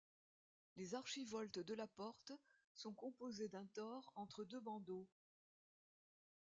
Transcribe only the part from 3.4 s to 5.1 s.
d'un tore entre deux bandeaux.